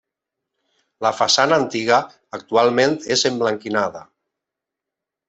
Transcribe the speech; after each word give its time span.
La 1.05 1.11
façana 1.17 1.59
antiga 1.63 1.99
actualment 2.37 2.97
és 3.17 3.27
emblanquinada. 3.31 4.03